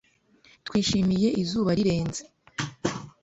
Twishimiye 0.65 1.27
izuba 1.41 1.71
rirenze. 1.79 2.23